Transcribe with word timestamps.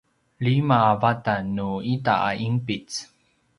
lima 0.45 0.77
a 0.91 0.95
vatan 1.03 1.43
nu 1.55 1.69
ita 1.93 2.15
a 2.29 2.31
’inpic 2.45 2.87